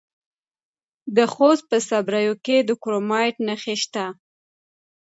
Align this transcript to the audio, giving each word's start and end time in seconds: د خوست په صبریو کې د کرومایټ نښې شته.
د 1.15 1.17
خوست 1.33 1.63
په 1.71 1.77
صبریو 1.89 2.33
کې 2.45 2.57
د 2.67 2.69
کرومایټ 2.81 3.35
نښې 3.47 3.75
شته. 3.83 4.05